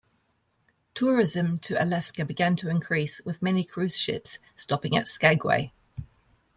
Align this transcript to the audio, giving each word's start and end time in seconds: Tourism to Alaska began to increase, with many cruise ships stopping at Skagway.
Tourism 0.95 1.59
to 1.59 1.75
Alaska 1.75 2.25
began 2.25 2.55
to 2.55 2.71
increase, 2.71 3.21
with 3.23 3.39
many 3.43 3.63
cruise 3.63 3.95
ships 3.95 4.39
stopping 4.55 4.97
at 4.97 5.07
Skagway. 5.07 5.73